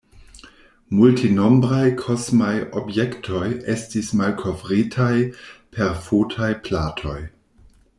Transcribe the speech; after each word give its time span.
Multenombraj 0.99 1.83
kosmaj 2.05 2.55
objektoj 2.81 3.45
estis 3.75 4.11
malkovrita 4.23 5.11
per 5.77 5.97
fotaj 6.09 6.53
platoj. 6.69 7.19